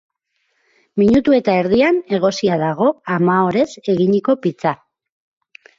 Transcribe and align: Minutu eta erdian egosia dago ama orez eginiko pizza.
Minutu 1.01 1.35
eta 1.39 1.57
erdian 1.65 2.01
egosia 2.19 2.59
dago 2.65 2.91
ama 3.19 3.39
orez 3.53 3.69
eginiko 3.95 4.41
pizza. 4.47 4.79